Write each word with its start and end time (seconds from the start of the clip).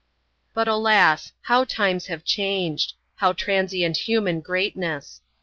But 0.55 0.67
alas! 0.67 1.31
how 1.43 1.63
times 1.63 2.07
have 2.07 2.25
changed! 2.25 2.93
how 3.17 3.33
transient 3.33 3.97
human 3.97 4.39
greatness! 4.39 5.21